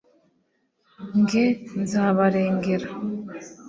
njye 1.19 1.45
nzabarengera 1.81 2.87